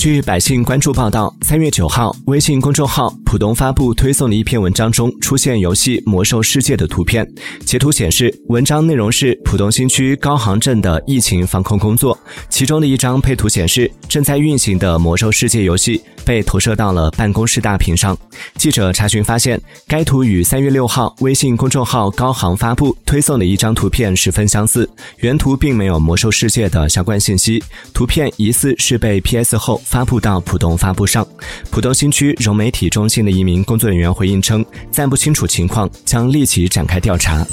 [0.00, 7.30] 据百姓关注报道，三月九号，微信公众号“浦东”发布推送的一篇文章中出现游戏《魔兽世界》的图片。
[7.66, 12.18] 截图显示，文章内容是浦东新区高航镇的疫情防控工作。
[12.48, 16.00] 其中的一张配图显示，正在运行的《魔兽世界》游戏
[16.30, 18.16] 被投射到了办公室大屏上。
[18.54, 27.60] 记者查询发现，该图与三月六号微信公众号“高航”发布推送的一张图片十分相似，原图并没有《魔兽世界》的相关信息，
[27.92, 29.82] 图片疑似是被 PS 后。
[29.84, 31.26] 发布到浦东发布上，
[31.68, 37.44] 浦东新区融媒体中心的一名工作人员回应称，暂不清楚情况，将立即展开调查。